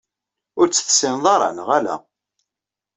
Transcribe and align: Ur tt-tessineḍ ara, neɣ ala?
Ur 0.59 0.67
tt-tessineḍ 0.67 1.25
ara, 1.35 1.49
neɣ 1.57 1.69
ala? 1.77 1.95